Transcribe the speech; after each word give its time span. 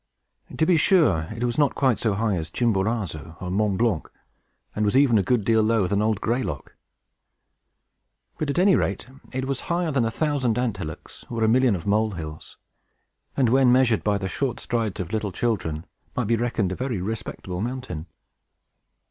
To 0.57 0.65
be 0.65 0.77
sure, 0.77 1.27
it 1.31 1.43
was 1.43 1.59
not 1.59 1.75
quite 1.75 1.99
so 1.99 2.15
high 2.15 2.35
as 2.35 2.49
Chimborazo 2.49 3.37
or 3.39 3.51
Mont 3.51 3.77
Blanc, 3.77 4.09
and 4.75 4.83
was 4.83 4.97
even 4.97 5.19
a 5.19 5.21
good 5.21 5.45
deal 5.45 5.61
lower 5.61 5.87
than 5.87 6.01
old 6.01 6.19
Graylock. 6.21 6.75
But, 8.39 8.49
at 8.49 8.57
any 8.57 8.75
rate, 8.75 9.05
it 9.31 9.45
was 9.45 9.59
higher 9.69 9.91
than 9.91 10.03
a 10.03 10.09
thousand 10.09 10.57
ant 10.57 10.77
hillocks 10.77 11.23
or 11.29 11.43
a 11.43 11.47
million 11.47 11.75
of 11.75 11.85
mole 11.85 12.13
hills; 12.13 12.57
and, 13.37 13.49
when 13.49 13.71
measured 13.71 14.03
by 14.03 14.17
the 14.17 14.27
short 14.27 14.59
strides 14.59 14.99
of 14.99 15.13
little 15.13 15.31
children, 15.31 15.85
might 16.15 16.25
be 16.25 16.35
reckoned 16.35 16.71
a 16.71 16.75
very 16.75 16.99
respectable 16.99 17.61
mountain. 17.61 18.07